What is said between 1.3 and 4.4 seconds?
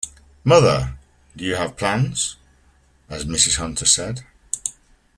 do you have plans, as Mrs. Hunter said?